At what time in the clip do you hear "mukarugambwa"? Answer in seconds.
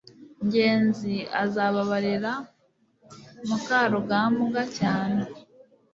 3.47-4.61